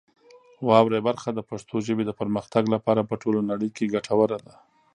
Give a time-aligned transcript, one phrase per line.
[0.67, 4.53] واورئ برخه د پښتو ژبې د پرمختګ لپاره په ټوله نړۍ کې ګټوره ده.